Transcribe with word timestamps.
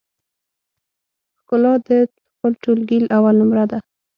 ښکلا 1.39 1.73
د 1.87 1.89
خپل 2.31 2.51
ټولګي 2.63 2.99
اول 3.17 3.35
نمره 3.41 3.65
ده 3.71 3.79